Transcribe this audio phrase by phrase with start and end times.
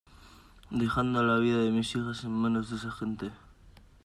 [0.71, 3.29] dejando la vida de mis hijas en manos de esa gente.